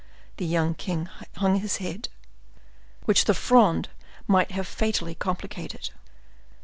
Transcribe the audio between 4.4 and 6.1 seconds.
have fatally complicated.